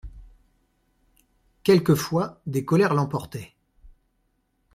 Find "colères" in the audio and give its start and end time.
2.65-2.95